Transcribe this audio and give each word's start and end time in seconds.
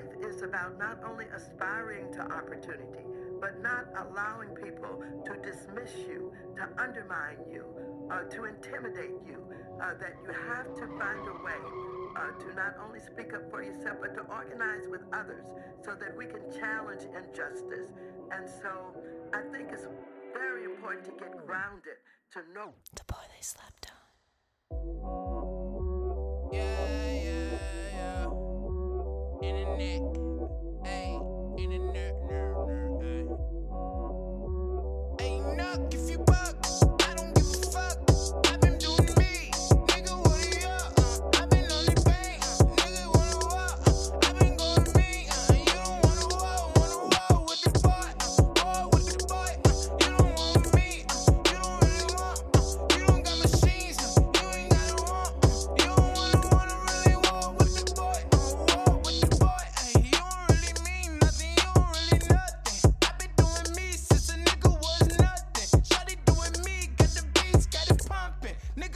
life 0.00 0.10
is 0.28 0.42
about 0.42 0.78
not 0.78 0.98
only 1.04 1.26
aspiring 1.34 2.12
to 2.12 2.20
opportunity, 2.20 3.04
but 3.40 3.60
not 3.62 3.86
allowing 3.96 4.50
people 4.50 5.02
to 5.24 5.34
dismiss 5.42 5.92
you, 6.06 6.32
to 6.56 6.82
undermine 6.82 7.38
you, 7.50 7.64
uh, 8.10 8.22
to 8.24 8.44
intimidate 8.44 9.16
you. 9.26 9.38
Uh, 9.80 9.94
that 9.98 10.12
you 10.22 10.34
have 10.46 10.74
to 10.74 10.86
find 10.98 11.24
a 11.26 11.32
way 11.42 11.56
uh, 12.14 12.32
to 12.38 12.54
not 12.54 12.76
only 12.84 13.00
speak 13.00 13.32
up 13.32 13.50
for 13.50 13.62
yourself, 13.62 13.96
but 14.02 14.14
to 14.14 14.20
organize 14.28 14.86
with 14.90 15.00
others 15.10 15.46
so 15.82 15.94
that 15.94 16.14
we 16.14 16.26
can 16.26 16.42
challenge 16.52 17.00
injustice. 17.16 17.88
And 18.30 18.46
so 18.46 18.92
I 19.32 19.40
think 19.50 19.70
it's 19.72 19.86
very 20.34 20.64
important 20.64 21.06
to 21.06 21.12
get 21.12 21.32
grounded, 21.46 21.96
to 22.32 22.40
know. 22.52 22.74
The 22.94 23.04
boy 23.04 23.24
they 23.34 23.40
slept 23.40 23.86
on. 23.88 24.09
Internet. 29.80 30.50
Hey, 30.84 31.18
internet, 31.56 31.94
nerd, 31.94 32.16
nerd, 32.28 32.54
hey. 32.54 32.68
Hey, 32.68 32.89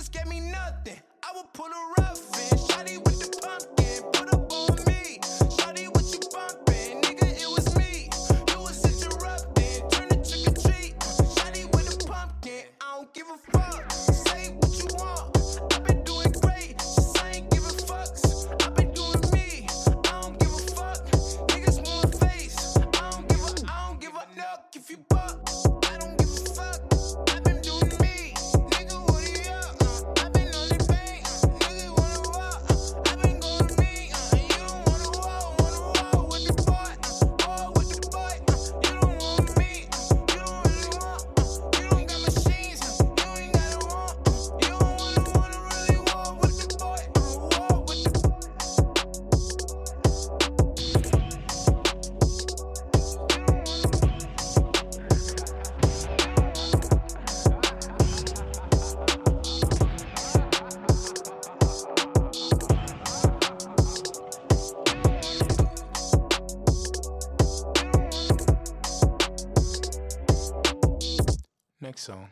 Niggas 0.00 0.12
gave 0.12 0.26
me 0.28 0.40
nothing. 0.40 0.98
I 1.22 1.36
would 1.36 1.52
pull 1.52 1.66
a 1.66 1.94
rough 1.98 2.52
in. 2.52 2.58
Shawty 2.58 3.04
with 3.04 3.20
the 3.20 3.36
pumpkin, 3.42 4.02
put 4.12 4.32
up 4.32 4.50
on 4.50 4.76
me. 4.86 5.18
Shawty, 5.20 5.88
what 5.94 6.06
you 6.10 6.20
bumping? 6.32 7.02
Nigga, 7.02 7.28
it 7.38 7.48
was 7.48 7.76
me. 7.76 8.08
You 8.50 8.60
was 8.60 8.82
interrupting, 8.82 9.90
turn 9.90 10.08
the 10.08 10.16
trick 10.24 10.48
or 10.48 10.72
treat. 10.72 10.98
Shawty 10.98 11.70
with 11.74 11.98
the 11.98 12.06
pumpkin, 12.06 12.64
I 12.80 12.96
don't 12.96 13.12
give 13.12 13.26
a 13.28 13.36
fuck. 13.52 13.92
Say 13.92 14.48
what 14.58 14.78
you 14.78 14.86
want. 14.96 15.29
Next 71.90 72.02
song. 72.02 72.28